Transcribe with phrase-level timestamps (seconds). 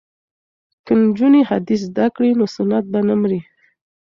[0.85, 3.41] که نجونې حدیث زده کړي نو سنت به نه مري.